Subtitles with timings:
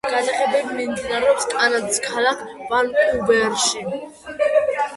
[0.11, 2.41] გადაღებები მიმდინარეობს კანადის ქალაქ
[2.73, 3.87] ვანკუვერში.